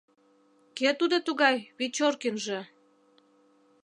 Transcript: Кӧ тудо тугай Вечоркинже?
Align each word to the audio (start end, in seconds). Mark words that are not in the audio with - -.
Кӧ 0.77 0.89
тудо 0.99 1.17
тугай 1.27 1.57
Вечоркинже? 1.79 2.59